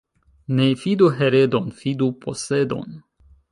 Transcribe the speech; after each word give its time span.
Ne 0.59 0.65
fidu 0.83 1.09
heredon, 1.19 1.69
fidu 1.83 2.09
posedon. 2.25 2.99